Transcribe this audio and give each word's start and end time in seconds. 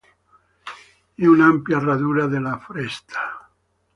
In 1.21 1.27
un'ampia 1.27 1.77
radura 1.79 2.25
della 2.25 2.57
foresta. 2.57 3.51